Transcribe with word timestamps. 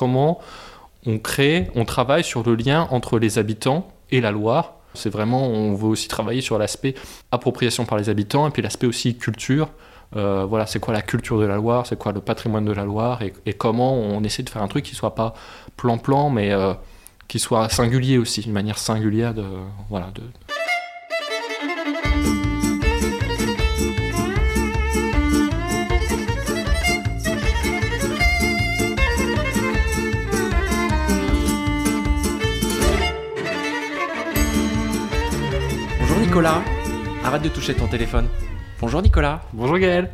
comment 0.00 0.40
on 1.04 1.18
crée, 1.18 1.70
on 1.74 1.84
travaille 1.84 2.24
sur 2.24 2.42
le 2.42 2.54
lien 2.54 2.88
entre 2.90 3.18
les 3.18 3.38
habitants 3.38 3.86
et 4.10 4.22
la 4.22 4.30
Loire. 4.30 4.76
C'est 4.94 5.10
vraiment, 5.10 5.46
on 5.46 5.74
veut 5.74 5.88
aussi 5.88 6.08
travailler 6.08 6.40
sur 6.40 6.58
l'aspect 6.58 6.94
appropriation 7.30 7.84
par 7.84 7.98
les 7.98 8.08
habitants 8.08 8.48
et 8.48 8.50
puis 8.50 8.62
l'aspect 8.62 8.86
aussi 8.86 9.18
culture. 9.18 9.68
Euh, 10.16 10.46
voilà, 10.48 10.64
c'est 10.64 10.80
quoi 10.80 10.94
la 10.94 11.02
culture 11.02 11.38
de 11.38 11.44
la 11.44 11.56
Loire, 11.56 11.86
c'est 11.86 11.98
quoi 11.98 12.12
le 12.12 12.20
patrimoine 12.20 12.64
de 12.64 12.72
la 12.72 12.84
Loire 12.84 13.20
et, 13.22 13.52
comment 13.52 13.92
on 13.92 14.24
essaie 14.24 14.42
de 14.42 14.48
faire 14.48 14.62
un 14.62 14.68
truc 14.68 14.84
qui 14.86 14.94
soit 14.94 15.14
pas 15.14 15.34
plan-plan, 15.76 16.30
mais 16.30 16.50
euh, 16.50 16.72
qui 17.28 17.38
soit 17.38 17.68
singulier 17.68 18.16
aussi, 18.16 18.40
une 18.40 18.52
manière 18.52 18.78
singulière 18.78 19.34
de, 19.34 19.44
voilà, 19.90 20.10
de, 20.14 20.22
Nicolas, 36.40 36.64
arrête 37.22 37.42
de 37.42 37.50
toucher 37.50 37.74
ton 37.74 37.86
téléphone. 37.86 38.26
Bonjour 38.80 39.02
Nicolas. 39.02 39.42
Bonjour 39.52 39.76
Gaël. 39.76 40.10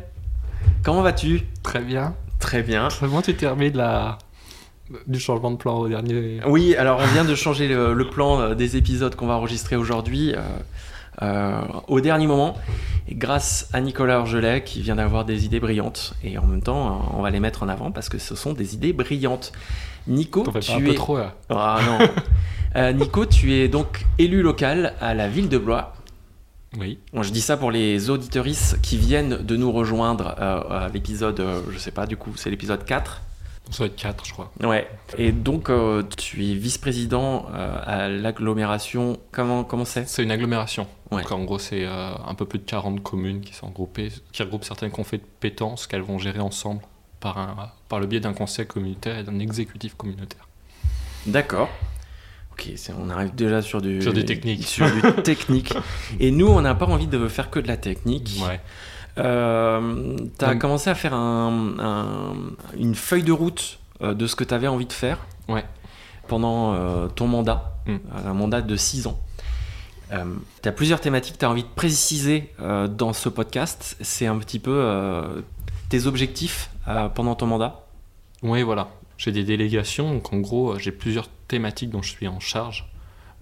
Comment 0.83 1.01
vas-tu? 1.01 1.43
Très 1.63 1.79
bien. 1.79 2.15
Très 2.37 2.63
bien. 2.63 2.89
Comment 2.99 3.21
tu 3.21 3.33
t'es 3.33 3.47
remis 3.47 3.71
de 3.71 3.77
la... 3.77 4.17
du 5.07 5.21
changement 5.21 5.51
de 5.51 5.55
plan 5.55 5.77
au 5.77 5.87
dernier 5.87 6.41
Oui, 6.45 6.75
alors 6.75 6.99
on 7.01 7.05
vient 7.13 7.23
de 7.23 7.33
changer 7.33 7.69
le, 7.69 8.09
plan 8.09 8.41
euh, 8.41 8.55
des 8.55 8.75
épisodes 8.75 9.15
qu'on 9.15 9.27
va 9.27 9.35
enregistrer 9.35 9.77
aujourd'hui 9.77 10.33
euh, 10.35 10.41
euh, 11.21 11.61
au 11.87 12.01
dernier 12.01 12.27
moment. 12.27 12.57
Et 13.07 13.15
grâce 13.15 13.69
à 13.71 13.79
Nicolas 13.79 14.19
Orgelet 14.19 14.65
qui 14.65 14.81
vient 14.81 14.97
d'avoir 14.97 15.23
des 15.23 15.45
idées 15.45 15.61
brillantes. 15.61 16.13
Et 16.25 16.37
en 16.37 16.45
même 16.45 16.61
temps, 16.61 17.09
on 17.15 17.21
va 17.21 17.29
les 17.29 17.39
mettre 17.39 17.63
en 17.63 17.69
avant 17.69 17.91
parce 17.91 18.09
que 18.09 18.17
ce 18.17 18.35
sont 18.35 18.51
des 18.51 18.73
idées 18.73 18.91
brillantes. 18.91 19.53
Nico, 20.07 20.43
tu 20.59 20.71
un 20.73 20.79
es... 20.79 20.83
peu 20.83 20.93
trop 20.93 21.19
là. 21.19 21.35
Ah 21.49 21.79
non. 21.87 22.91
Nico, 22.95 23.25
tu 23.25 23.53
es 23.53 23.69
donc 23.69 24.05
élu 24.19 24.41
local 24.41 24.93
à 24.99 25.13
la 25.13 25.29
ville 25.29 25.47
de 25.47 25.57
Blois 25.57 25.93
oui. 26.75 26.99
je 27.13 27.31
dis 27.31 27.41
ça 27.41 27.57
pour 27.57 27.71
les 27.71 28.09
auditoristes 28.09 28.81
qui 28.81 28.97
viennent 28.97 29.37
de 29.37 29.55
nous 29.55 29.71
rejoindre 29.71 30.35
euh, 30.39 30.85
à 30.85 30.89
l'épisode, 30.89 31.39
euh, 31.39 31.61
je 31.71 31.77
sais 31.77 31.91
pas, 31.91 32.05
du 32.05 32.17
coup, 32.17 32.31
c'est 32.35 32.49
l'épisode 32.49 32.83
4. 32.83 33.21
Ça 33.71 33.83
va 33.83 33.87
être 33.87 33.95
4, 33.95 34.25
je 34.25 34.33
crois. 34.33 34.51
Ouais. 34.61 34.89
Et 35.17 35.31
donc, 35.31 35.69
euh, 35.69 36.03
tu 36.17 36.45
es 36.45 36.53
vice-président 36.53 37.47
à 37.53 38.07
l'agglomération. 38.07 39.17
Comment 39.31 39.65
comment 39.65 39.83
c'est? 39.83 40.07
C'est 40.07 40.23
une 40.23 40.31
agglomération. 40.31 40.87
Donc, 41.11 41.29
en 41.31 41.43
gros, 41.43 41.59
c'est 41.59 41.85
un 41.85 42.33
peu 42.35 42.45
plus 42.45 42.59
de 42.59 42.63
40 42.63 43.03
communes 43.03 43.41
qui 43.41 43.53
sont 43.53 43.67
regroupées, 43.67 44.11
qui 44.31 44.41
regroupent 44.41 44.63
certaines 44.63 44.91
compétences 44.91 45.85
qu'elles 45.85 46.01
vont 46.01 46.17
gérer 46.17 46.39
ensemble 46.39 46.81
par, 47.19 47.37
un, 47.37 47.71
par 47.89 47.99
le 47.99 48.07
biais 48.07 48.21
d'un 48.21 48.33
conseil 48.33 48.65
communautaire 48.67 49.17
et 49.17 49.23
d'un 49.23 49.39
exécutif 49.39 49.95
communautaire. 49.95 50.47
D'accord. 51.25 51.69
Ok, 52.59 52.71
on 52.99 53.09
arrive 53.09 53.35
déjà 53.35 53.61
sur 53.61 53.81
du, 53.81 54.01
sur 54.01 54.13
du 54.13 54.25
technique. 54.25 54.63
Sur 54.67 54.89
du 54.91 55.01
technique. 55.21 55.73
Et 56.19 56.31
nous, 56.31 56.47
on 56.47 56.61
n'a 56.61 56.73
pas 56.73 56.87
envie 56.87 57.07
de 57.07 57.27
faire 57.27 57.51
que 57.51 57.59
de 57.59 57.67
la 57.67 57.77
technique. 57.77 58.41
Ouais. 58.41 58.59
Euh, 59.19 60.15
tu 60.37 60.45
as 60.45 60.55
commencé 60.55 60.89
à 60.89 60.95
faire 60.95 61.13
un, 61.13 62.35
une 62.77 62.95
feuille 62.95 63.23
de 63.23 63.31
route 63.31 63.79
euh, 64.01 64.13
de 64.13 64.27
ce 64.27 64.35
que 64.35 64.43
tu 64.43 64.53
avais 64.53 64.67
envie 64.67 64.85
de 64.85 64.93
faire 64.93 65.19
ouais. 65.49 65.65
pendant 66.27 66.73
euh, 66.73 67.07
ton 67.07 67.27
mandat, 67.27 67.77
mm. 67.87 67.95
un 68.25 68.33
mandat 68.33 68.61
de 68.61 68.75
6 68.75 69.07
ans. 69.07 69.19
tu 70.09 70.69
as 70.69 70.71
plusieurs 70.71 71.01
thématiques 71.01 71.33
que 71.33 71.39
tu 71.39 71.45
as 71.45 71.49
envie 71.49 71.63
de 71.63 71.75
préciser 71.75 72.53
dans 72.59 73.13
ce 73.13 73.29
podcast. 73.29 73.97
C'est 74.01 74.27
un 74.27 74.37
petit 74.37 74.59
peu 74.59 75.43
tes 75.89 76.05
objectifs 76.05 76.69
pendant 77.15 77.35
ton 77.35 77.47
mandat 77.47 77.85
Oui, 78.43 78.61
voilà. 78.61 78.89
J'ai 79.17 79.31
des 79.31 79.43
délégations, 79.43 80.13
donc 80.13 80.31
en 80.31 80.37
gros, 80.37 80.77
j'ai 80.77 80.91
plusieurs 80.91 81.27
thématiques 81.47 81.89
dont 81.89 82.01
je 82.01 82.09
suis 82.09 82.27
en 82.27 82.39
charge, 82.39 82.89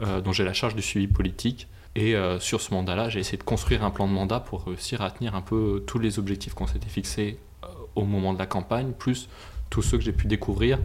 euh, 0.02 0.22
dont 0.22 0.32
j'ai 0.32 0.44
la 0.44 0.54
charge 0.54 0.76
du 0.76 0.82
suivi 0.82 1.08
politique. 1.08 1.68
Et 1.96 2.16
euh, 2.16 2.40
sur 2.40 2.62
ce 2.62 2.74
mandat-là, 2.74 3.10
j'ai 3.10 3.20
essayé 3.20 3.38
de 3.38 3.44
construire 3.44 3.84
un 3.84 3.92
plan 3.92 4.08
de 4.08 4.14
mandat 4.14 4.40
pour 4.40 4.66
réussir 4.66 5.02
à 5.02 5.12
tenir 5.12 5.36
un 5.36 5.42
peu 5.42 5.84
tous 5.88 6.00
les 6.00 6.20
objectifs 6.20 6.54
qu'on 6.54 6.68
s'était 6.68 6.90
fixés 6.90 7.40
euh, 7.64 7.68
au 7.96 8.04
moment 8.04 8.34
de 8.34 8.40
la 8.40 8.46
campagne, 8.46 8.92
plus 8.92 9.30
tous 9.70 9.82
ceux 9.82 9.98
que 9.98 10.04
j'ai 10.04 10.12
pu 10.12 10.28
découvrir 10.28 10.80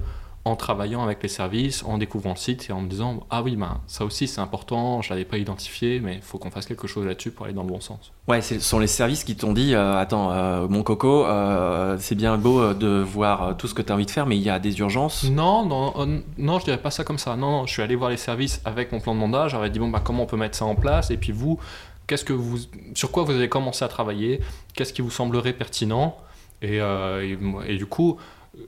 en 0.47 0.57
travaillant 0.57 1.03
avec 1.03 1.23
les 1.23 1.29
services, 1.29 1.85
en 1.85 1.99
découvrant 1.99 2.31
le 2.31 2.37
site 2.37 2.71
et 2.71 2.73
en 2.73 2.81
me 2.81 2.89
disant 2.89 3.27
ah 3.29 3.43
oui 3.43 3.57
ben 3.57 3.83
ça 3.87 4.07
aussi 4.07 4.27
c'est 4.27 4.41
important, 4.41 5.03
je 5.03 5.11
l'avais 5.11 5.27
pas 5.27 5.37
identifié 5.37 6.01
mais 6.01 6.15
il 6.15 6.23
faut 6.23 6.39
qu'on 6.39 6.51
fasse 6.51 6.65
quelque 6.65 6.87
chose 6.87 7.05
là-dessus 7.05 7.31
pour 7.31 7.45
aller 7.45 7.55
dans 7.55 7.63
le 7.63 7.69
bon 7.69 7.81
sens. 7.81 8.11
Ouais, 8.27 8.41
ce 8.41 8.59
sont 8.59 8.79
les 8.79 8.87
services 8.87 9.23
qui 9.25 9.37
t'ont 9.37 9.53
dit 9.53 9.75
euh, 9.75 9.99
attends 9.99 10.33
euh, 10.33 10.67
mon 10.67 10.83
coco 10.83 11.27
euh, 11.27 11.99
c'est 12.01 12.15
bien 12.15 12.39
beau 12.39 12.73
de 12.73 13.03
voir 13.03 13.55
tout 13.59 13.69
ce 13.69 13.75
que 13.75 13.83
tu 13.83 13.93
as 13.93 13.95
envie 13.95 14.07
de 14.07 14.11
faire 14.11 14.25
mais 14.25 14.39
il 14.39 14.43
y 14.43 14.49
a 14.49 14.59
des 14.59 14.79
urgences. 14.79 15.25
Non 15.25 15.67
non 15.67 15.93
non 16.39 16.59
je 16.59 16.65
dirais 16.65 16.81
pas 16.81 16.91
ça 16.91 17.05
comme 17.05 17.19
ça. 17.19 17.37
Non, 17.37 17.51
non 17.51 17.67
je 17.67 17.73
suis 17.73 17.83
allé 17.83 17.95
voir 17.95 18.09
les 18.09 18.17
services 18.17 18.63
avec 18.65 18.93
mon 18.93 19.01
plan 19.01 19.15
de 19.15 19.21
mandat, 19.21 19.49
j'aurais 19.49 19.69
dit 19.69 19.79
bon 19.79 19.89
bah 19.89 20.01
comment 20.03 20.23
on 20.23 20.27
peut 20.27 20.39
mettre 20.39 20.57
ça 20.57 20.65
en 20.65 20.75
place? 20.75 21.11
Et 21.11 21.19
puis 21.19 21.33
vous 21.33 21.59
qu'est-ce 22.07 22.25
que 22.25 22.33
vous 22.33 22.61
sur 22.95 23.11
quoi 23.11 23.25
vous 23.25 23.33
avez 23.33 23.51
commencé 23.51 23.85
à 23.85 23.89
travailler, 23.89 24.41
qu'est-ce 24.75 24.95
qui 24.95 25.03
vous 25.03 25.11
semblerait 25.11 25.53
pertinent? 25.53 26.17
Et, 26.63 26.79
et 26.79 27.77
du 27.77 27.87
coup 27.87 28.19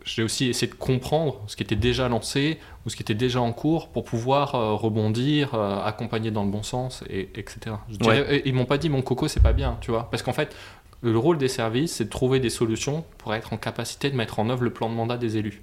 j'ai 0.04 0.22
aussi 0.22 0.48
essayé 0.48 0.70
de 0.70 0.76
comprendre 0.76 1.42
ce 1.46 1.56
qui 1.56 1.62
était 1.62 1.76
déjà 1.76 2.08
lancé 2.08 2.58
ou 2.86 2.90
ce 2.90 2.96
qui 2.96 3.02
était 3.02 3.14
déjà 3.14 3.40
en 3.40 3.52
cours 3.52 3.88
pour 3.88 4.04
pouvoir 4.04 4.54
euh, 4.54 4.74
rebondir, 4.74 5.54
euh, 5.54 5.82
accompagner 5.82 6.30
dans 6.30 6.44
le 6.44 6.50
bon 6.50 6.62
sens, 6.62 7.02
et, 7.10 7.30
etc. 7.34 7.76
Je 7.90 7.96
dirais, 7.96 8.42
ils 8.44 8.54
m'ont 8.54 8.64
pas 8.64 8.78
dit 8.78 8.88
mon 8.88 9.02
coco 9.02 9.28
c'est 9.28 9.42
pas 9.42 9.52
bien, 9.52 9.78
tu 9.80 9.90
vois, 9.90 10.08
parce 10.10 10.22
qu'en 10.22 10.32
fait 10.32 10.54
le 11.02 11.18
rôle 11.18 11.36
des 11.36 11.48
services 11.48 11.94
c'est 11.94 12.04
de 12.04 12.10
trouver 12.10 12.38
des 12.38 12.50
solutions 12.50 13.04
pour 13.18 13.34
être 13.34 13.52
en 13.52 13.56
capacité 13.56 14.08
de 14.08 14.16
mettre 14.16 14.38
en 14.38 14.48
œuvre 14.50 14.62
le 14.62 14.72
plan 14.72 14.88
de 14.88 14.94
mandat 14.94 15.18
des 15.18 15.36
élus. 15.36 15.62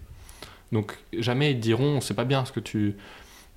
Donc 0.72 0.97
jamais 1.18 1.51
ils 1.51 1.59
diront 1.59 2.01
c'est 2.01 2.13
pas 2.13 2.25
bien 2.25 2.46
ce 2.46 2.51
que 2.51 2.59
tu 2.59 2.96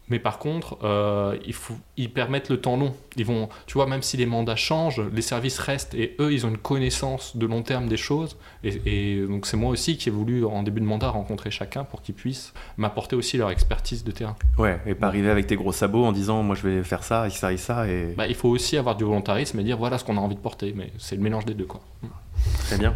mais 0.08 0.18
par 0.18 0.38
contre, 0.38 0.78
euh, 0.82 1.36
il 1.46 1.54
faut, 1.54 1.76
ils 1.96 2.12
permettent 2.12 2.50
le 2.50 2.60
temps 2.60 2.76
long. 2.76 2.94
Ils 3.16 3.24
vont, 3.24 3.48
tu 3.66 3.74
vois, 3.74 3.86
même 3.86 4.02
si 4.02 4.16
les 4.16 4.26
mandats 4.26 4.56
changent, 4.56 5.00
les 5.12 5.22
services 5.22 5.58
restent 5.58 5.94
et 5.94 6.16
eux, 6.20 6.32
ils 6.32 6.44
ont 6.44 6.50
une 6.50 6.58
connaissance 6.58 7.36
de 7.36 7.46
long 7.46 7.62
terme 7.62 7.88
des 7.88 7.96
choses. 7.96 8.36
Et, 8.64 9.24
donc 9.26 9.46
c'est 9.46 9.56
moi 9.56 9.70
aussi 9.70 9.96
qui 9.96 10.08
ai 10.08 10.12
voulu 10.12 10.44
en 10.44 10.62
début 10.62 10.80
de 10.80 10.86
mandat 10.86 11.08
rencontrer 11.08 11.50
chacun 11.50 11.84
pour 11.84 12.02
qu'ils 12.02 12.14
puissent 12.14 12.52
m'apporter 12.76 13.16
aussi 13.16 13.36
leur 13.38 13.50
expertise 13.50 14.04
de 14.04 14.10
terrain. 14.10 14.36
Ouais, 14.58 14.80
et 14.86 14.94
pas 14.94 15.06
arriver 15.06 15.30
avec 15.30 15.46
tes 15.46 15.56
gros 15.56 15.72
sabots 15.72 16.04
en 16.04 16.12
disant 16.12 16.42
moi 16.42 16.56
je 16.56 16.68
vais 16.68 16.82
faire 16.82 17.04
ça 17.04 17.26
et 17.26 17.30
ça 17.30 17.52
et 17.52 17.56
ça. 17.56 17.88
Et... 17.88 18.14
Bah, 18.16 18.26
il 18.26 18.34
faut 18.34 18.48
aussi 18.48 18.76
avoir 18.76 18.96
du 18.96 19.04
volontarisme 19.04 19.58
et 19.60 19.64
dire 19.64 19.78
voilà 19.78 19.98
ce 19.98 20.04
qu'on 20.04 20.16
a 20.16 20.20
envie 20.20 20.36
de 20.36 20.40
porter. 20.40 20.72
Mais 20.76 20.92
c'est 20.98 21.16
le 21.16 21.22
mélange 21.22 21.44
des 21.44 21.54
deux 21.54 21.66
quoi. 21.66 21.80
Très 22.66 22.78
bien. 22.78 22.94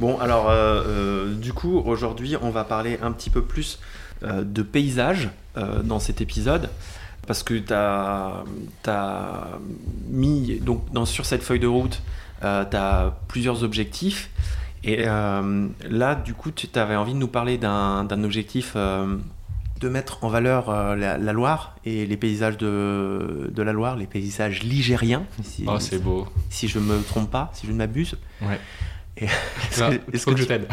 Bon, 0.00 0.18
alors 0.18 0.50
euh, 0.50 0.82
euh, 0.86 1.34
du 1.34 1.52
coup, 1.52 1.78
aujourd'hui, 1.84 2.36
on 2.42 2.50
va 2.50 2.64
parler 2.64 2.98
un 3.00 3.12
petit 3.12 3.30
peu 3.30 3.42
plus 3.42 3.78
de 4.22 4.62
paysage 4.62 5.30
euh, 5.56 5.82
dans 5.82 5.98
cet 5.98 6.20
épisode 6.20 6.68
parce 7.26 7.42
que 7.42 7.54
tu 7.54 7.72
as, 7.72 8.44
mis 10.08 10.58
donc 10.60 10.90
dans, 10.92 11.06
sur 11.06 11.24
cette 11.24 11.42
feuille 11.42 11.60
de 11.60 11.66
route 11.66 12.02
euh, 12.42 12.64
tu 12.68 12.76
as 12.76 13.16
plusieurs 13.28 13.62
objectifs 13.62 14.30
et 14.82 15.04
là 15.04 16.14
du 16.14 16.34
coup 16.34 16.50
tu 16.50 16.68
avais 16.74 16.96
envie 16.96 17.14
de 17.14 17.18
nous 17.18 17.28
parler 17.28 17.56
d'un 17.56 18.24
objectif 18.24 18.74
de 18.74 19.88
mettre 19.88 20.24
en 20.24 20.28
valeur 20.28 20.96
la, 20.96 21.32
Loire 21.32 21.76
et 21.84 22.04
les 22.04 22.16
paysages 22.16 22.58
de, 22.58 23.50
de, 23.54 23.62
la 23.62 23.72
Loire, 23.72 23.96
les 23.96 24.06
paysages 24.06 24.62
ligériens. 24.62 25.24
Si, 25.42 25.64
oh, 25.66 25.78
c'est 25.78 26.02
beau. 26.02 26.26
Si 26.50 26.68
je 26.68 26.78
me 26.78 27.00
trompe 27.02 27.30
pas, 27.30 27.50
si 27.54 27.66
je 27.66 27.72
ne 27.72 27.78
m'abuse. 27.78 28.16
Ouais. 28.42 28.60
Est-ce 29.16 30.26
que, 30.26 30.36
je 30.36 30.44
t'aide 30.44 30.66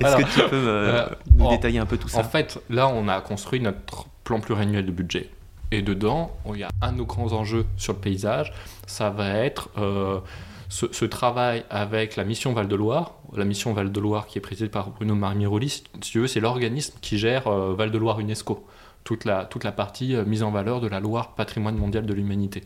Est-ce 0.00 0.16
que 0.16 0.40
tu 0.40 0.48
peux 0.48 0.68
euh, 0.68 1.08
nous 1.34 1.50
détailler 1.50 1.80
un 1.80 1.86
peu 1.86 1.96
tout 1.96 2.08
ça 2.08 2.20
En 2.20 2.24
fait, 2.24 2.60
là, 2.70 2.88
on 2.88 3.08
a 3.08 3.20
construit 3.20 3.60
notre 3.60 4.06
plan 4.22 4.38
pluriannuel 4.40 4.86
de 4.86 4.92
budget. 4.92 5.30
Et 5.70 5.82
dedans, 5.82 6.30
il 6.54 6.60
y 6.60 6.62
a 6.62 6.70
un 6.80 6.92
de 6.92 6.98
nos 6.98 7.04
grands 7.04 7.32
enjeux 7.32 7.66
sur 7.76 7.94
le 7.94 7.98
paysage. 7.98 8.52
Ça 8.86 9.10
va 9.10 9.30
être 9.30 9.70
euh, 9.76 10.20
ce, 10.68 11.04
travail 11.04 11.64
avec 11.68 12.16
la 12.16 12.24
mission 12.24 12.52
Val-de-Loire. 12.52 13.14
La 13.36 13.44
mission 13.44 13.72
Val-de-Loire 13.72 14.26
qui 14.26 14.38
est 14.38 14.40
présidée 14.40 14.70
par 14.70 14.90
Bruno 14.90 15.14
Marmiroli, 15.14 15.68
si 15.68 15.82
tu 16.00 16.20
veux, 16.20 16.26
c'est 16.26 16.40
l'organisme 16.40 16.96
qui 17.00 17.18
gère 17.18 17.48
euh, 17.48 17.74
Val-de-Loire 17.74 18.20
UNESCO. 18.20 18.66
Toute 19.02 19.24
la, 19.24 19.46
toute 19.46 19.64
la 19.64 19.72
partie 19.72 20.14
mise 20.26 20.42
en 20.42 20.50
valeur 20.50 20.80
de 20.80 20.86
la 20.86 21.00
Loire 21.00 21.34
patrimoine 21.34 21.76
mondial 21.76 22.04
de 22.06 22.12
l'humanité. 22.12 22.64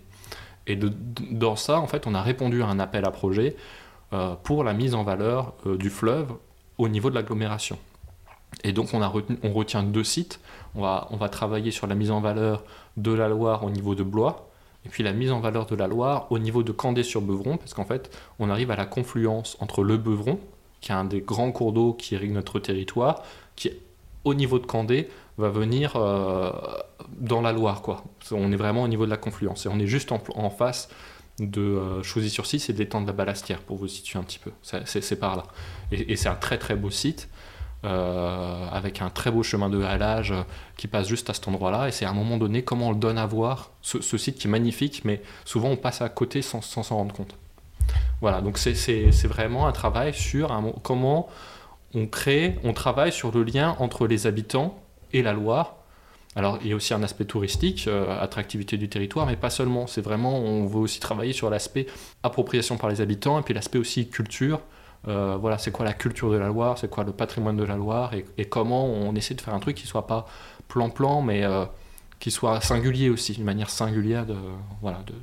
Et 0.66 0.76
de, 0.76 0.92
dans 1.30 1.56
ça, 1.56 1.78
en 1.78 1.86
fait, 1.86 2.06
on 2.06 2.14
a 2.14 2.22
répondu 2.22 2.62
à 2.62 2.66
un 2.66 2.78
appel 2.78 3.04
à 3.04 3.10
projet 3.10 3.56
pour 4.42 4.62
la 4.62 4.74
mise 4.74 4.94
en 4.94 5.04
valeur 5.04 5.54
euh, 5.66 5.76
du 5.76 5.90
fleuve 5.90 6.32
au 6.78 6.88
niveau 6.88 7.10
de 7.10 7.14
l'agglomération. 7.14 7.78
Et 8.64 8.72
donc 8.72 8.92
on, 8.92 9.02
a 9.02 9.12
on 9.42 9.52
retient 9.52 9.82
deux 9.82 10.04
sites. 10.04 10.40
On 10.74 10.82
va, 10.82 11.08
on 11.10 11.16
va 11.16 11.28
travailler 11.28 11.70
sur 11.70 11.86
la 11.86 11.94
mise 11.94 12.10
en 12.10 12.20
valeur 12.20 12.62
de 12.96 13.12
la 13.12 13.28
Loire 13.28 13.64
au 13.64 13.70
niveau 13.70 13.94
de 13.94 14.02
Blois, 14.02 14.50
et 14.84 14.88
puis 14.88 15.02
la 15.02 15.12
mise 15.12 15.32
en 15.32 15.40
valeur 15.40 15.64
de 15.66 15.74
la 15.74 15.86
Loire 15.86 16.26
au 16.30 16.38
niveau 16.38 16.62
de 16.62 16.72
Candé-sur-Beuvron, 16.72 17.56
parce 17.56 17.72
qu'en 17.72 17.84
fait 17.84 18.14
on 18.38 18.50
arrive 18.50 18.70
à 18.70 18.76
la 18.76 18.84
confluence 18.84 19.56
entre 19.60 19.82
le 19.82 19.96
Beuvron, 19.96 20.38
qui 20.80 20.92
est 20.92 20.94
un 20.94 21.04
des 21.04 21.20
grands 21.20 21.52
cours 21.52 21.72
d'eau 21.72 21.94
qui 21.94 22.14
irrigue 22.14 22.32
notre 22.32 22.58
territoire, 22.58 23.22
qui 23.56 23.70
au 24.24 24.34
niveau 24.34 24.58
de 24.58 24.66
Candé 24.66 25.08
va 25.38 25.48
venir 25.48 25.96
euh, 25.96 26.52
dans 27.18 27.40
la 27.40 27.52
Loire. 27.52 27.82
On 28.30 28.52
est 28.52 28.56
vraiment 28.56 28.82
au 28.82 28.88
niveau 28.88 29.06
de 29.06 29.10
la 29.10 29.16
confluence, 29.16 29.64
et 29.64 29.68
on 29.70 29.78
est 29.78 29.86
juste 29.86 30.12
en 30.12 30.50
face 30.50 30.90
de 31.50 31.60
euh, 31.60 32.02
Chauzy-sur-Cise 32.02 32.64
c'est 32.64 32.72
d'étendre 32.72 33.06
la 33.06 33.12
Balastière, 33.12 33.60
pour 33.60 33.76
vous 33.76 33.88
situer 33.88 34.18
un 34.18 34.22
petit 34.22 34.38
peu. 34.38 34.52
C'est 34.62 35.18
par 35.18 35.36
là. 35.36 35.44
Et, 35.90 36.16
c'est 36.16 36.28
un 36.28 36.34
très 36.34 36.58
très 36.58 36.76
beau 36.76 36.90
site. 36.90 37.28
avec 37.84 39.02
un 39.02 39.10
très 39.10 39.30
beau 39.32 39.42
chemin 39.42 39.68
de 39.68 39.82
halage 39.82 40.32
qui 40.76 40.86
passe 40.86 41.08
juste 41.08 41.28
à 41.30 41.34
cet 41.34 41.48
endroit-là. 41.48 41.88
Et 41.88 41.92
c'est 41.92 42.04
à 42.04 42.10
un 42.10 42.14
moment 42.14 42.36
donné 42.36 42.62
comment 42.62 42.88
on 42.88 42.92
le 42.92 42.98
donne 42.98 43.18
à 43.18 43.26
voir, 43.26 43.70
ce, 43.82 44.00
site 44.18 44.38
qui 44.38 44.46
est 44.46 44.50
magnifique, 44.50 45.02
mais 45.04 45.20
souvent 45.44 45.70
on 45.70 45.76
passe 45.76 46.00
à 46.00 46.08
côté 46.08 46.42
sans 46.42 46.60
s'en 46.60 46.82
rendre 46.96 47.14
compte. 47.14 47.34
Voilà, 48.20 48.40
donc 48.40 48.58
c'est 48.58 49.26
vraiment 49.26 49.66
un 49.66 49.72
travail 49.72 50.14
sur 50.14 50.56
comment 50.82 51.28
on 51.94 52.06
crée, 52.06 52.58
on 52.64 52.72
travaille 52.72 53.12
sur 53.12 53.32
le 53.32 53.42
lien 53.42 53.76
entre 53.78 54.06
les 54.06 54.26
habitants 54.26 54.78
et 55.12 55.22
la 55.22 55.32
Loire 55.32 55.81
alors, 56.34 56.58
il 56.62 56.68
y 56.68 56.72
a 56.72 56.76
aussi 56.76 56.94
un 56.94 57.02
aspect 57.02 57.26
touristique, 57.26 57.84
euh, 57.88 58.18
attractivité 58.20 58.78
du 58.78 58.88
territoire, 58.88 59.26
mais 59.26 59.36
pas 59.36 59.50
seulement. 59.50 59.86
C'est 59.86 60.00
vraiment, 60.00 60.38
on 60.38 60.66
veut 60.66 60.80
aussi 60.80 60.98
travailler 60.98 61.34
sur 61.34 61.50
l'aspect 61.50 61.86
appropriation 62.22 62.78
par 62.78 62.88
les 62.88 63.00
habitants 63.00 63.38
et 63.38 63.42
puis 63.42 63.52
l'aspect 63.52 63.78
aussi 63.78 64.08
culture. 64.08 64.60
Euh, 65.08 65.36
voilà, 65.38 65.58
c'est 65.58 65.72
quoi 65.72 65.84
la 65.84 65.92
culture 65.92 66.30
de 66.30 66.36
la 66.36 66.46
Loire, 66.46 66.78
c'est 66.78 66.88
quoi 66.88 67.04
le 67.04 67.12
patrimoine 67.12 67.56
de 67.56 67.64
la 67.64 67.76
Loire 67.76 68.12
et, 68.14 68.44
comment 68.46 68.86
on 68.86 69.14
essaie 69.14 69.34
de 69.34 69.40
faire 69.40 69.52
un 69.52 69.58
truc 69.58 69.76
qui 69.76 69.86
soit 69.86 70.06
pas 70.06 70.26
plan-plan, 70.68 71.20
mais 71.20 71.44
euh, 71.44 71.66
qui 72.18 72.30
soit 72.30 72.60
singulier 72.60 73.10
aussi, 73.10 73.34
une 73.34 73.44
manière 73.44 73.68
singulière 73.68 74.24
de, 74.24 74.36
voilà, 74.80 75.00
de, 75.06 75.14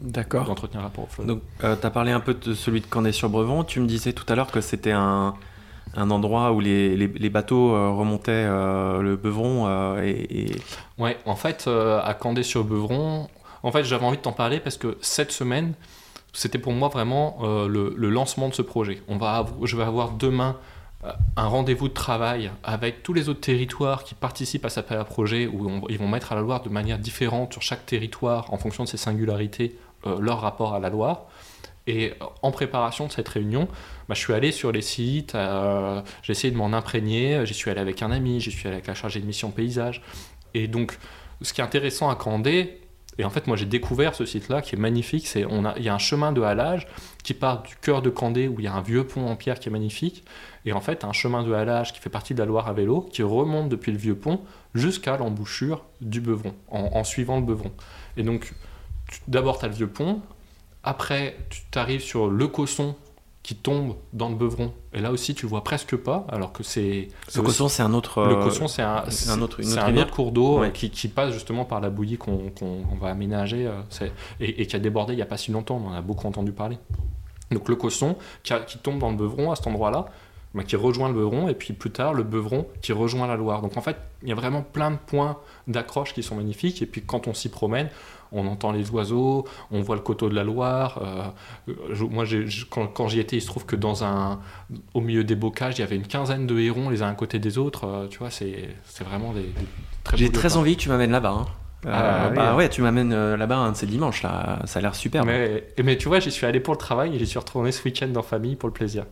D'accord. 0.00 0.46
d'entretenir 0.46 0.82
rapport 0.82 1.04
au 1.04 1.06
fleuve. 1.06 1.26
Donc, 1.26 1.42
tu 1.60 1.66
as 1.66 1.90
parlé 1.90 2.10
un 2.10 2.20
peu 2.20 2.34
de 2.34 2.54
celui 2.54 2.80
de 2.80 2.86
Candé-sur-Brevon. 2.86 3.62
Tu 3.62 3.78
me 3.78 3.86
disais 3.86 4.14
tout 4.14 4.24
à 4.28 4.34
l'heure 4.34 4.50
que 4.50 4.62
c'était 4.62 4.92
un, 4.92 5.34
un 5.94 6.10
endroit 6.10 6.52
où 6.52 6.60
les, 6.60 6.96
les, 6.96 7.30
bateaux 7.30 7.74
euh, 7.74 7.90
remontaient 7.90 8.30
euh, 8.32 9.02
le 9.02 9.16
Beuvron. 9.16 9.66
Euh, 9.66 10.02
et, 10.02 10.52
Ouais, 10.98 11.18
en 11.24 11.36
fait, 11.36 11.68
à 11.68 12.14
Candé-sur-Beuvron, 12.14 13.28
en 13.62 13.72
fait, 13.72 13.84
j'avais 13.84 14.04
envie 14.04 14.18
de 14.18 14.22
t'en 14.22 14.32
parler 14.32 14.60
parce 14.60 14.76
que 14.76 14.98
cette 15.00 15.32
semaine, 15.32 15.74
c'était 16.32 16.58
pour 16.58 16.72
moi 16.72 16.88
vraiment 16.88 17.38
le, 17.42 17.94
le, 17.96 18.10
lancement 18.10 18.48
de 18.48 18.54
ce 18.54 18.62
projet. 18.62 19.02
On 19.08 19.16
va 19.16 19.46
je 19.64 19.76
vais 19.76 19.82
avoir 19.82 20.12
demain 20.12 20.56
un 21.36 21.46
rendez-vous 21.46 21.88
de 21.88 21.94
travail 21.94 22.50
avec 22.62 23.02
tous 23.02 23.14
les 23.14 23.30
autres 23.30 23.40
territoires 23.40 24.04
qui 24.04 24.14
participent 24.14 24.66
à 24.66 24.68
cet 24.68 24.84
appel 24.84 24.98
à 24.98 25.04
projet 25.04 25.46
où 25.46 25.86
ils 25.88 25.98
vont 25.98 26.08
mettre 26.08 26.32
à 26.32 26.34
la 26.34 26.42
Loire 26.42 26.62
de 26.62 26.68
manière 26.68 26.98
différente 26.98 27.54
sur 27.54 27.62
chaque 27.62 27.86
territoire 27.86 28.52
en 28.52 28.58
fonction 28.58 28.84
de 28.84 28.88
ses 28.90 28.98
singularités 28.98 29.76
leur 30.04 30.42
rapport 30.42 30.74
à 30.74 30.78
la 30.78 30.90
Loire. 30.90 31.22
Et 31.86 32.12
en 32.42 32.50
préparation 32.50 33.06
de 33.06 33.12
cette 33.12 33.28
réunion, 33.28 33.66
bah, 34.08 34.14
je 34.14 34.20
suis 34.20 34.32
allé 34.32 34.52
sur 34.52 34.70
les 34.70 34.82
sites, 34.82 35.34
euh, 35.34 36.02
j'ai 36.22 36.32
essayé 36.32 36.52
de 36.52 36.56
m'en 36.56 36.72
imprégner, 36.72 37.44
j'y 37.46 37.54
suis 37.54 37.70
allé 37.70 37.80
avec 37.80 38.02
un 38.02 38.10
ami, 38.10 38.40
j'y 38.40 38.50
suis 38.50 38.66
allé 38.68 38.76
avec 38.76 38.86
la 38.86 38.94
chargée 38.94 39.20
de 39.20 39.26
mission 39.26 39.50
paysage. 39.50 40.02
Et 40.54 40.68
donc, 40.68 40.98
ce 41.42 41.52
qui 41.52 41.60
est 41.60 41.64
intéressant 41.64 42.10
à 42.10 42.16
Candé, 42.16 42.80
et 43.18 43.24
en 43.24 43.30
fait, 43.30 43.46
moi 43.46 43.56
j'ai 43.56 43.66
découvert 43.66 44.14
ce 44.14 44.24
site-là 44.24 44.62
qui 44.62 44.76
est 44.76 44.78
magnifique, 44.78 45.26
c'est 45.26 45.44
on 45.44 45.64
a, 45.64 45.78
y 45.78 45.88
a 45.88 45.94
un 45.94 45.98
chemin 45.98 46.32
de 46.32 46.40
halage 46.40 46.86
qui 47.22 47.34
part 47.34 47.62
du 47.62 47.76
cœur 47.76 48.02
de 48.02 48.08
Candé 48.08 48.48
où 48.48 48.60
il 48.60 48.64
y 48.64 48.68
a 48.68 48.72
un 48.72 48.80
vieux 48.80 49.04
pont 49.04 49.26
en 49.26 49.36
pierre 49.36 49.58
qui 49.58 49.68
est 49.68 49.72
magnifique, 49.72 50.24
et 50.64 50.72
en 50.72 50.80
fait 50.80 51.04
un 51.04 51.12
chemin 51.12 51.42
de 51.42 51.52
halage 51.52 51.92
qui 51.92 52.00
fait 52.00 52.10
partie 52.10 52.34
de 52.34 52.38
la 52.38 52.46
Loire 52.46 52.68
à 52.68 52.72
vélo 52.72 53.02
qui 53.12 53.22
remonte 53.22 53.68
depuis 53.68 53.92
le 53.92 53.98
vieux 53.98 54.14
pont 54.14 54.40
jusqu'à 54.74 55.16
l'embouchure 55.16 55.84
du 56.00 56.20
Beuvron, 56.20 56.54
en, 56.70 57.04
suivant 57.04 57.36
le 57.36 57.44
Beuvron. 57.44 57.72
Et 58.16 58.22
donc, 58.22 58.54
d'abord 59.28 59.58
tu 59.58 59.64
as 59.64 59.68
le 59.68 59.74
vieux 59.74 59.88
pont, 59.88 60.22
après 60.84 61.36
tu 61.48 61.78
arrives 61.78 62.02
sur 62.02 62.28
le 62.28 62.46
Cosson 62.48 62.94
qui 63.42 63.56
tombe 63.56 63.96
dans 64.12 64.28
le 64.28 64.34
Beuvron. 64.34 64.72
Et 64.92 65.00
là 65.00 65.10
aussi, 65.10 65.34
tu 65.34 65.46
vois 65.46 65.64
presque 65.64 65.96
pas, 65.96 66.26
alors 66.28 66.52
que 66.52 66.62
c'est. 66.62 67.08
Le 67.34 67.42
Cosson, 67.42 67.68
c'est 67.68 67.82
un 67.82 67.94
autre. 67.94 68.22
Le 68.26 68.36
Cosson, 68.36 68.68
c'est 68.68 68.82
un, 68.82 69.04
un, 69.28 69.40
autre, 69.40 69.60
un 69.78 69.96
autre 69.96 70.10
cours 70.12 70.30
d'eau 70.30 70.62
qui, 70.74 70.90
qui, 70.90 71.08
passe 71.08 71.32
justement 71.32 71.64
par 71.64 71.80
la 71.80 71.90
bouillie 71.90 72.18
qu'on 72.18 72.52
va 73.00 73.08
aménager 73.08 73.66
euh, 73.66 73.80
et, 74.40 74.62
et, 74.62 74.66
qui 74.66 74.76
a 74.76 74.78
débordé 74.78 75.14
il 75.14 75.16
n'y 75.16 75.22
a 75.22 75.26
pas 75.26 75.38
si 75.38 75.52
longtemps. 75.52 75.82
On 75.84 75.88
en 75.88 75.94
a 75.94 76.02
beaucoup 76.02 76.26
entendu 76.26 76.52
parler. 76.52 76.78
Donc 77.50 77.68
le 77.68 77.76
Cosson 77.76 78.16
qui, 78.42 78.52
qui 78.66 78.78
tombe 78.78 78.98
dans 78.98 79.10
le 79.10 79.16
Beuvron 79.16 79.50
à 79.50 79.56
cet 79.56 79.66
endroit-là, 79.66 80.06
bah, 80.54 80.62
qui 80.64 80.76
rejoint 80.76 81.08
le 81.08 81.14
Beuvron, 81.14 81.48
et 81.48 81.54
puis 81.54 81.72
plus 81.72 81.90
tard 81.90 82.12
le 82.12 82.22
Beuvron 82.22 82.66
qui 82.82 82.92
rejoint 82.92 83.26
la 83.26 83.36
Loire. 83.36 83.62
Donc 83.62 83.76
en 83.76 83.80
fait, 83.80 83.96
il 84.22 84.28
y 84.28 84.32
a 84.32 84.34
vraiment 84.34 84.62
plein 84.62 84.90
de 84.90 84.98
points 84.98 85.38
d'accroche 85.66 86.12
qui 86.12 86.22
sont 86.22 86.36
magnifiques. 86.36 86.82
Et 86.82 86.86
puis 86.86 87.02
quand 87.02 87.26
on 87.26 87.34
s'y 87.34 87.48
promène, 87.48 87.88
on 88.32 88.46
entend 88.46 88.72
les 88.72 88.90
oiseaux, 88.90 89.44
on 89.70 89.82
voit 89.82 89.96
le 89.96 90.02
coteau 90.02 90.28
de 90.28 90.34
la 90.34 90.44
Loire. 90.44 91.00
Euh, 91.68 92.06
moi, 92.08 92.24
quand, 92.70 93.08
j'y 93.08 93.20
étais, 93.20 93.36
il 93.36 93.40
se 93.40 93.46
trouve 93.46 93.66
que 93.66 93.76
dans 93.76 94.04
un, 94.04 94.40
au 94.94 95.00
milieu 95.00 95.24
des 95.24 95.34
bocages, 95.34 95.78
il 95.78 95.80
y 95.80 95.84
avait 95.84 95.96
une 95.96 96.06
quinzaine 96.06 96.46
de 96.46 96.58
hérons 96.58 96.90
les 96.90 97.02
uns 97.02 97.08
à 97.08 97.14
côté 97.14 97.38
des 97.38 97.58
autres. 97.58 97.86
Euh, 97.86 98.06
tu 98.08 98.18
vois, 98.18 98.30
c'est 98.30 98.74
vraiment 99.04 99.32
des, 99.32 99.52
très 100.04 100.16
J'ai 100.16 100.30
très 100.30 100.56
envie 100.56 100.76
que 100.76 100.82
tu 100.82 100.88
m'amènes 100.88 101.12
là-bas. 101.12 101.36
Hein. 101.40 101.46
Ah, 101.86 102.26
euh, 102.26 102.30
bah 102.30 102.56
ouais, 102.56 102.68
tu 102.68 102.82
m'amènes 102.82 103.34
là-bas 103.34 103.56
un 103.56 103.72
de 103.72 103.76
ces 103.76 103.86
dimanches 103.86 104.22
là, 104.22 104.58
ça 104.66 104.80
a 104.80 104.82
l'air 104.82 104.94
super. 104.94 105.24
Mais, 105.24 105.66
mais 105.82 105.96
tu 105.96 106.08
vois, 106.08 106.20
j'y 106.20 106.30
suis 106.30 106.44
allé 106.44 106.60
pour 106.60 106.74
le 106.74 106.78
travail 106.78 107.16
et 107.16 107.18
j'y 107.18 107.26
suis 107.26 107.38
retourné 107.38 107.72
ce 107.72 107.82
week-end 107.82 108.12
en 108.16 108.22
famille 108.22 108.54
pour 108.54 108.68
le 108.68 108.74
plaisir. 108.74 109.06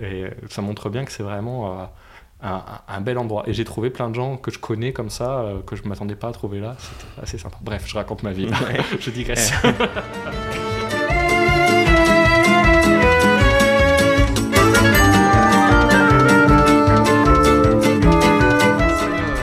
Et 0.00 0.24
ça 0.48 0.62
montre 0.62 0.88
bien 0.88 1.04
que 1.04 1.12
c'est 1.12 1.22
vraiment 1.22 1.90
un, 2.40 3.00
bel 3.00 3.18
endroit. 3.18 3.44
Et 3.46 3.52
j'ai 3.52 3.64
trouvé 3.64 3.90
plein 3.90 4.08
de 4.10 4.14
gens 4.14 4.36
que 4.36 4.50
je 4.50 4.58
connais 4.58 4.92
comme 4.92 5.10
ça, 5.10 5.40
euh, 5.40 5.60
que 5.62 5.76
je 5.76 5.82
ne 5.82 5.88
m'attendais 5.88 6.14
pas 6.14 6.28
à 6.28 6.32
trouver 6.32 6.60
là. 6.60 6.76
C'était 6.78 7.22
assez 7.22 7.38
sympa. 7.38 7.58
Bref, 7.60 7.84
je 7.86 7.94
raconte 7.94 8.22
ma 8.22 8.32
vie. 8.32 8.48
je 9.00 9.10
digresse. 9.10 9.52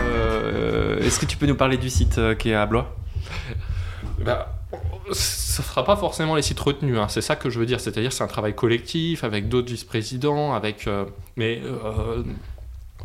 Euh, 0.07 0.99
est-ce 1.01 1.19
que 1.19 1.25
tu 1.25 1.37
peux 1.37 1.47
nous 1.47 1.55
parler 1.55 1.77
du 1.77 1.89
site 1.89 2.17
euh, 2.17 2.35
qui 2.35 2.51
est 2.51 2.55
à 2.55 2.65
Blois? 2.65 2.95
Bah, 4.19 4.57
ça 5.11 5.61
ne 5.61 5.67
sera 5.67 5.83
pas 5.83 5.97
forcément 5.97 6.35
les 6.35 6.41
sites 6.41 6.59
retenus, 6.59 6.97
hein. 6.97 7.07
c'est 7.09 7.21
ça 7.21 7.35
que 7.35 7.49
je 7.49 7.59
veux 7.59 7.65
dire. 7.65 7.79
C'est-à-dire 7.79 8.13
c'est 8.13 8.23
un 8.23 8.27
travail 8.27 8.55
collectif 8.55 9.23
avec 9.23 9.49
d'autres 9.49 9.67
vice-présidents, 9.67 10.53
avec. 10.53 10.89
mais 11.35 11.61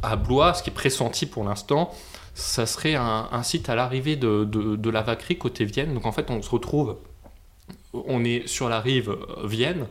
à 0.02 0.16
Blois, 0.16 0.54
ce 0.54 0.62
qui 0.62 0.70
est 0.70 0.74
pressenti 0.74 1.26
pour 1.26 1.44
l'instant, 1.44 1.92
ça 2.34 2.66
serait 2.66 2.94
un, 2.94 3.42
site 3.42 3.68
à 3.68 3.74
l'arrivée 3.74 4.16
de, 4.16 4.90
la 4.90 5.02
Vacry 5.02 5.36
côté 5.36 5.64
Vienne. 5.64 5.94
Donc 5.94 6.06
en 6.06 6.12
fait, 6.12 6.30
on 6.30 6.40
se 6.42 6.50
retrouve, 6.50 6.96
on 7.92 8.24
est 8.24 8.46
sur 8.46 8.68
la 8.68 8.80
rive 8.80 9.16
Vienne, 9.44 9.86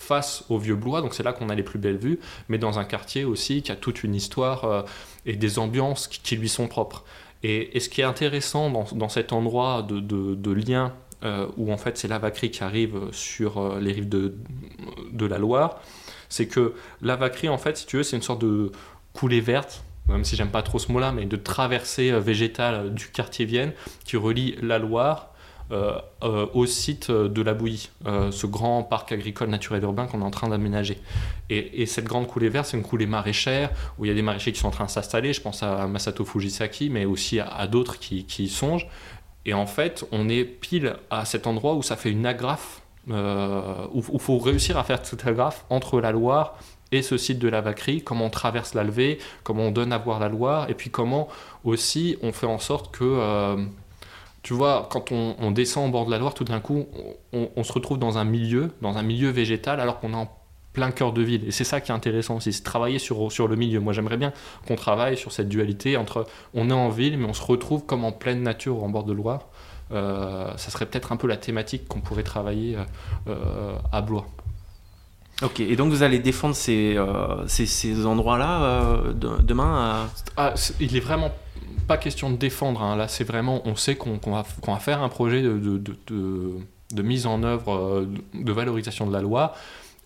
face 0.00 0.44
au 0.48 0.58
vieux 0.58 0.76
Blois, 0.76 1.02
donc 1.02 1.12
c'est 1.12 1.22
là 1.22 1.32
qu'on 1.32 1.50
a 1.50 1.54
les 1.54 1.62
plus 1.62 1.78
belles 1.78 1.98
vues, 1.98 2.18
mais 2.48 2.56
dans 2.56 2.78
un 2.78 2.84
quartier 2.84 3.24
aussi 3.24 3.62
qui 3.62 3.70
a 3.70 3.76
toute 3.76 4.02
une 4.02 4.14
histoire 4.14 4.64
euh, 4.64 4.82
et 5.26 5.36
des 5.36 5.58
ambiances 5.58 6.08
qui, 6.08 6.36
lui 6.36 6.48
sont 6.48 6.68
propres. 6.68 7.04
Et, 7.42 7.78
ce 7.78 7.88
qui 7.88 8.00
est 8.00 8.04
intéressant 8.04 8.70
dans, 8.70 9.08
cet 9.08 9.32
endroit 9.32 9.82
de, 9.82 10.52
lien, 10.52 10.94
euh, 11.22 11.46
où 11.58 11.70
en 11.70 11.76
fait 11.76 11.98
c'est 11.98 12.08
la 12.08 12.18
Vacry 12.18 12.50
qui 12.50 12.64
arrive 12.64 13.08
sur 13.12 13.58
euh, 13.58 13.78
les 13.78 13.92
rives 13.92 14.08
de, 14.08 15.26
la 15.26 15.38
Loire, 15.38 15.82
c'est 16.30 16.46
que 16.46 16.74
la 17.02 17.16
Vacry, 17.16 17.48
en 17.48 17.58
fait, 17.58 17.76
si 17.76 17.86
tu 17.86 17.98
veux, 17.98 18.02
c'est 18.02 18.16
une 18.16 18.22
sorte 18.22 18.40
de, 18.40 18.72
coulée 19.12 19.40
verte, 19.40 19.84
même 20.08 20.24
si 20.24 20.36
j'aime 20.36 20.50
pas 20.50 20.62
trop 20.62 20.78
ce 20.78 20.90
mot-là, 20.92 21.12
mais 21.12 21.26
de 21.26 21.36
traversée 21.36 22.10
euh, 22.10 22.20
végétale 22.20 22.74
euh, 22.74 22.88
du 22.88 23.08
quartier 23.08 23.44
Vienne 23.44 23.72
qui 24.04 24.16
relie 24.16 24.56
la 24.62 24.78
Loire 24.78 25.28
euh, 25.72 26.00
au 26.20 26.66
site 26.66 27.12
de 27.12 27.42
la 27.42 27.54
Bouillie, 27.54 27.90
ce 28.04 28.46
grand 28.48 28.82
parc 28.82 29.12
agricole 29.12 29.50
naturel 29.50 29.84
urbain 29.84 30.06
qu'on 30.06 30.20
est 30.20 30.24
en 30.24 30.30
train 30.32 30.48
d'aménager. 30.48 30.98
Et, 31.48 31.86
cette 31.86 32.06
grande 32.06 32.26
coulée 32.26 32.48
verte, 32.48 32.66
c'est 32.66 32.76
une 32.76 32.82
coulée 32.82 33.06
maraîchère 33.06 33.70
où 33.96 34.04
il 34.04 34.08
y 34.08 34.10
a 34.10 34.14
des 34.14 34.22
maraîchers 34.22 34.50
qui 34.50 34.58
sont 34.58 34.66
en 34.66 34.72
train 34.72 34.86
de 34.86 34.90
s'installer. 34.90 35.32
Je 35.32 35.40
pense 35.40 35.62
à 35.62 35.86
Masato 35.86 36.24
Fujisaki, 36.24 36.90
mais 36.90 37.04
aussi 37.04 37.38
à, 37.38 37.68
d'autres 37.68 38.00
qui, 38.00 38.24
qui, 38.24 38.46
y 38.46 38.48
songent. 38.48 38.88
Et 39.46 39.54
en 39.54 39.66
fait, 39.66 40.04
on 40.10 40.28
est 40.28 40.42
pile 40.42 40.96
à 41.08 41.24
cet 41.24 41.46
endroit 41.46 41.74
où 41.74 41.82
ça 41.82 41.94
fait 41.94 42.10
une 42.10 42.26
agrafe, 42.26 42.82
où 43.08 44.02
il 44.12 44.20
faut 44.20 44.38
réussir 44.38 44.78
à 44.78 44.84
faire 44.84 45.04
cette 45.04 45.26
agrafe 45.26 45.64
entre 45.70 46.00
la 46.00 46.12
Loire 46.12 46.56
et 46.92 47.02
ce 47.02 47.16
site 47.16 47.38
de 47.38 47.48
la 47.48 47.60
Vacry, 47.60 48.02
comment 48.02 48.26
on 48.26 48.30
traverse 48.30 48.74
la 48.74 48.84
levée, 48.84 49.18
comment 49.44 49.64
on 49.64 49.70
donne 49.70 49.92
à 49.92 49.98
voir 49.98 50.18
la 50.18 50.28
Loire, 50.28 50.68
et 50.70 50.74
puis 50.74 50.90
comment 50.90 51.28
aussi 51.64 52.16
on 52.22 52.32
fait 52.32 52.46
en 52.46 52.58
sorte 52.58 52.92
que, 52.92 53.04
euh, 53.04 53.64
tu 54.42 54.54
vois, 54.54 54.88
quand 54.90 55.12
on, 55.12 55.50
descend 55.50 55.88
au 55.88 55.92
bord 55.92 56.06
de 56.06 56.10
la 56.10 56.18
Loire, 56.18 56.34
tout 56.34 56.44
d'un 56.44 56.60
coup, 56.60 56.86
on, 57.32 57.62
se 57.62 57.72
retrouve 57.72 57.98
dans 57.98 58.18
un 58.18 58.24
milieu, 58.24 58.72
dans 58.80 58.96
un 58.96 59.02
milieu 59.02 59.30
végétal, 59.30 59.80
alors 59.80 60.00
qu'on 60.00 60.12
est 60.12 60.16
en 60.16 60.30
plein 60.72 60.90
cœur 60.90 61.12
de 61.12 61.22
ville. 61.22 61.46
Et 61.46 61.50
c'est 61.50 61.64
ça 61.64 61.80
qui 61.80 61.92
est 61.92 61.94
intéressant 61.94 62.36
aussi, 62.36 62.52
c'est 62.52 62.62
travailler 62.62 62.98
sur, 62.98 63.30
sur 63.30 63.48
le 63.48 63.56
milieu. 63.56 63.80
Moi, 63.80 63.92
j'aimerais 63.92 64.16
bien 64.16 64.32
qu'on 64.66 64.76
travaille 64.76 65.16
sur 65.16 65.32
cette 65.32 65.48
dualité 65.48 65.96
entre 65.96 66.26
on 66.54 66.70
est 66.70 66.74
en 66.74 66.88
ville, 66.88 67.18
mais 67.18 67.26
on 67.26 67.34
se 67.34 67.42
retrouve 67.42 67.84
comme 67.84 68.04
en 68.04 68.12
pleine 68.12 68.42
nature 68.42 68.82
en 68.82 68.88
bord 68.88 69.04
de 69.04 69.12
Loire. 69.12 69.48
Euh, 69.92 70.56
ça 70.56 70.70
serait 70.70 70.86
peut-être 70.86 71.12
un 71.12 71.16
peu 71.16 71.26
la 71.26 71.36
thématique 71.36 71.88
qu'on 71.88 72.00
pourrait 72.00 72.22
travailler 72.22 72.76
euh, 73.28 73.74
à 73.92 74.00
Blois. 74.02 74.26
Ok, 75.42 75.60
et 75.60 75.74
donc 75.74 75.90
vous 75.90 76.02
allez 76.02 76.18
défendre 76.18 76.54
ces, 76.54 76.96
euh, 76.96 77.46
ces, 77.46 77.64
ces 77.64 78.04
endroits-là 78.04 78.62
euh, 78.62 79.12
demain 79.42 80.06
ah, 80.36 80.54
Il 80.80 80.96
est 80.96 81.00
vraiment 81.00 81.30
pas 81.86 81.96
question 81.96 82.30
de 82.30 82.36
défendre. 82.36 82.82
Hein. 82.82 82.96
Là, 82.96 83.08
c'est 83.08 83.24
vraiment, 83.24 83.62
on 83.64 83.74
sait 83.74 83.96
qu'on 83.96 84.18
va, 84.26 84.44
va, 84.66 84.76
faire 84.76 85.02
un 85.02 85.08
projet 85.08 85.40
de, 85.40 85.78
de, 85.78 87.02
mise 87.02 87.26
en 87.26 87.42
œuvre, 87.42 87.72
euh, 87.72 88.08
de 88.34 88.52
valorisation 88.52 89.06
de 89.06 89.12
la 89.14 89.22
loi. 89.22 89.54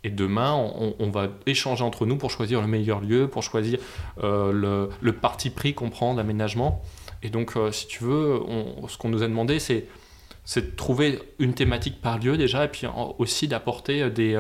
Et 0.05 0.11
demain, 0.11 0.53
on, 0.53 0.95
on, 0.99 1.11
va 1.11 1.29
échanger 1.47 1.83
entre 1.83 2.07
nous 2.07 2.17
pour 2.17 2.31
choisir 2.31 2.61
le 2.61 2.69
meilleur 2.69 3.01
lieu, 3.01 3.27
pour 3.27 3.43
choisir 3.43 3.79
le, 4.23 4.91
le, 5.01 5.13
parti 5.15 5.49
pris 5.49 5.73
qu'on 5.73 5.89
prend 5.89 6.15
d'aménagement. 6.15 6.83
Et 7.25 7.31
donc, 7.31 7.55
si 7.73 7.89
tu 7.89 8.05
veux, 8.05 8.41
on, 8.47 8.87
ce 8.87 8.97
qu'on 8.97 9.09
nous 9.09 9.23
a 9.23 9.27
demandé, 9.27 9.59
c'est 9.59 9.87
c'est 10.47 10.73
de 10.73 10.77
trouver 10.77 11.19
une 11.39 11.55
thématique 11.55 12.03
par 12.03 12.19
lieu 12.19 12.37
déjà, 12.37 12.67
et 12.67 12.69
puis 12.69 12.87
aussi 13.19 13.49
d'apporter 13.49 14.11
des 14.11 14.39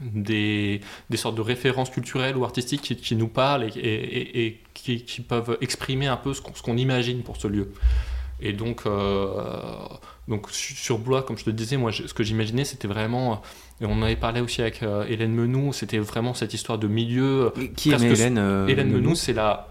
des, 0.00 0.80
des, 1.10 1.16
sortes 1.16 1.34
de 1.34 1.40
références 1.40 1.90
culturelles 1.90 2.36
ou 2.36 2.44
artistiques 2.44 2.82
qui, 2.82 3.16
nous 3.16 3.28
parlent 3.28 3.64
et, 3.64 3.70
et, 3.74 4.60
qui, 4.74 5.02
qui, 5.02 5.22
peuvent 5.22 5.56
exprimer 5.60 6.06
un 6.06 6.18
peu 6.18 6.34
ce 6.34 6.40
qu'on 6.40 6.76
imagine 6.76 7.22
pour 7.22 7.36
ce 7.38 7.48
lieu. 7.48 7.72
Et 8.40 8.52
donc, 8.52 8.84
donc 10.28 10.50
sur 10.50 10.98
Blois, 10.98 11.22
comme 11.22 11.36
je 11.36 11.44
te 11.44 11.50
disais, 11.50 11.76
moi, 11.76 11.90
ce 11.92 12.14
que 12.14 12.22
j'imaginais, 12.22 12.64
c'était 12.64 12.88
vraiment 12.88 13.42
et 13.80 13.84
on 13.84 13.92
en 13.92 14.02
avait 14.02 14.16
parlé 14.16 14.40
aussi 14.40 14.62
avec 14.62 14.82
euh, 14.82 15.04
Hélène 15.06 15.32
Menou, 15.32 15.72
c'était 15.72 15.98
vraiment 15.98 16.32
cette 16.32 16.54
histoire 16.54 16.78
de 16.78 16.88
milieu. 16.88 17.52
Qui 17.76 17.90
est 17.90 18.00
Hélène 18.00 18.38
euh, 18.38 18.66
Hélène 18.68 18.90
Menou, 18.90 19.14
c'est 19.14 19.34
la 19.34 19.68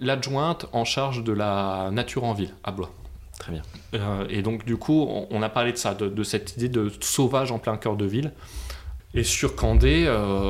l'adjointe 0.00 0.66
en 0.72 0.84
charge 0.84 1.24
de 1.24 1.32
la 1.32 1.90
nature 1.92 2.24
en 2.24 2.32
ville, 2.32 2.54
à 2.64 2.70
Blois. 2.70 2.90
Très 3.38 3.52
bien. 3.52 3.62
Euh, 3.94 4.26
et 4.28 4.42
donc, 4.42 4.64
du 4.64 4.76
coup, 4.76 5.08
on, 5.30 5.42
a 5.42 5.48
parlé 5.48 5.72
de 5.72 5.78
ça, 5.78 5.94
de, 5.94 6.22
cette 6.22 6.56
idée 6.56 6.68
de 6.68 6.90
sauvage 7.00 7.50
en 7.52 7.58
plein 7.58 7.76
cœur 7.76 7.96
de 7.96 8.04
ville. 8.04 8.32
Et 9.12 9.24
sur 9.24 9.56
Candé, 9.56 10.04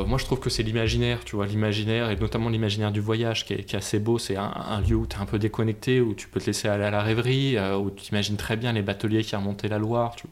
moi 0.06 0.18
je 0.18 0.26
trouve 0.26 0.38
que 0.38 0.50
c'est 0.50 0.62
l'imaginaire, 0.62 1.24
tu 1.24 1.34
vois, 1.34 1.46
l'imaginaire, 1.46 2.10
et 2.10 2.16
notamment 2.16 2.50
l'imaginaire 2.50 2.92
du 2.92 3.00
voyage 3.00 3.46
qui 3.46 3.54
est, 3.54 3.74
assez 3.74 3.98
beau. 3.98 4.18
C'est 4.18 4.36
un, 4.36 4.82
lieu 4.86 4.96
où 4.96 5.06
tu 5.06 5.16
es 5.16 5.18
un 5.18 5.24
peu 5.24 5.38
déconnecté, 5.38 6.02
où 6.02 6.12
tu 6.12 6.28
peux 6.28 6.40
te 6.40 6.46
laisser 6.46 6.68
aller 6.68 6.84
à 6.84 6.90
la 6.90 7.00
rêverie, 7.00 7.56
où 7.58 7.90
tu 7.90 8.10
imagines 8.10 8.36
très 8.36 8.58
bien 8.58 8.74
les 8.74 8.82
bateliers 8.82 9.24
qui 9.24 9.34
remontaient 9.34 9.68
la 9.68 9.78
Loire. 9.78 10.14
Tu, 10.14 10.26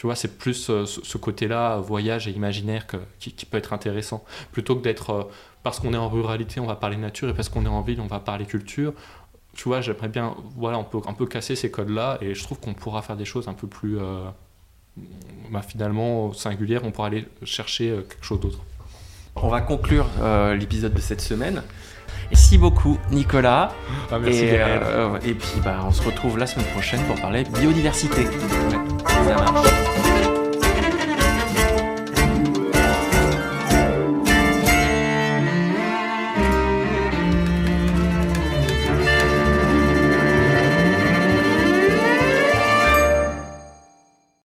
tu 0.00 0.06
vois, 0.06 0.16
c'est 0.16 0.38
plus 0.38 0.70
euh, 0.70 0.86
ce 0.86 1.18
côté-là, 1.18 1.76
voyage 1.76 2.26
et 2.26 2.30
imaginaire, 2.30 2.86
qui, 3.18 3.44
peut 3.44 3.58
être 3.58 3.74
intéressant. 3.74 4.24
Plutôt 4.50 4.74
que 4.74 4.82
d'être, 4.82 5.10
euh, 5.10 5.22
parce 5.62 5.78
qu'on 5.78 5.92
est 5.92 5.98
en 5.98 6.08
ruralité, 6.08 6.58
on 6.58 6.64
va 6.64 6.74
parler 6.74 6.96
nature, 6.96 7.28
et 7.28 7.34
parce 7.34 7.50
qu'on 7.50 7.66
est 7.66 7.68
en 7.68 7.82
ville, 7.82 8.00
on 8.00 8.06
va 8.06 8.18
parler 8.18 8.46
culture. 8.46 8.94
Tu 9.54 9.64
vois, 9.64 9.82
j'aimerais 9.82 10.08
bien, 10.08 10.34
voilà, 10.56 10.78
on 10.78 10.84
peut 10.84 11.00
un 11.06 11.12
peu 11.12 11.26
casser 11.26 11.54
ces 11.54 11.70
codes-là, 11.70 12.16
et 12.22 12.34
je 12.34 12.42
trouve 12.42 12.58
qu'on 12.58 12.72
pourra 12.72 13.02
faire 13.02 13.18
des 13.18 13.26
choses 13.26 13.46
un 13.46 13.52
peu 13.52 13.66
plus, 13.66 13.98
euh, 13.98 14.24
bah, 15.50 15.60
finalement, 15.60 16.32
singulières. 16.32 16.80
On 16.84 16.92
pourra 16.92 17.08
aller 17.08 17.28
chercher 17.42 17.88
quelque 18.08 18.24
chose 18.24 18.40
d'autre. 18.40 18.60
On 19.36 19.48
va 19.48 19.60
conclure 19.60 20.06
l'épisode 20.58 20.94
de 20.94 21.00
cette 21.00 21.20
semaine. 21.20 21.62
Merci 22.30 22.56
beaucoup, 22.56 22.96
Nicolas. 23.10 23.74
Ah, 24.10 24.18
merci, 24.18 24.44
et, 24.44 25.28
et 25.28 25.34
puis, 25.34 25.60
bah, 25.62 25.80
on 25.84 25.92
se 25.92 26.02
retrouve 26.02 26.38
la 26.38 26.46
semaine 26.46 26.68
prochaine 26.68 27.04
pour 27.04 27.20
parler 27.20 27.44
biodiversité. 27.44 28.24
Ça 29.26 29.52
marche. 29.52 30.19